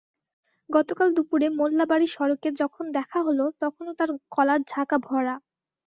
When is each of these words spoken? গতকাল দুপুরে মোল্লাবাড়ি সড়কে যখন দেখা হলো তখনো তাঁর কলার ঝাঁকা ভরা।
গতকাল 0.69 1.07
দুপুরে 1.17 1.47
মোল্লাবাড়ি 1.57 2.07
সড়কে 2.09 2.49
যখন 2.61 2.85
দেখা 2.97 3.19
হলো 3.27 3.45
তখনো 3.61 3.89
তাঁর 3.99 4.09
কলার 4.31 4.59
ঝাঁকা 4.67 4.97
ভরা। 5.01 5.35